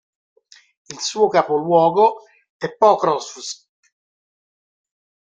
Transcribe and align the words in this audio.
Il 0.89 0.99
suo 0.99 1.27
capoluogo 1.27 2.21
è 2.57 2.73
Pokrovs'k. 2.75 3.67